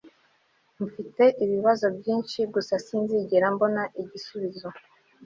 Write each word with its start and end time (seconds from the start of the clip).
mfite 0.85 1.23
ibibazo 1.43 1.85
byinshi 1.97 2.39
gusa 2.53 2.73
sinzigera 2.85 3.47
mbona 3.55 3.81
igisubizo 4.01 4.67